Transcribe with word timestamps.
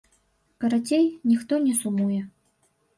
Карацей, 0.61 1.05
ніхто 1.31 1.63
не 1.69 1.79
сумуе. 1.85 2.21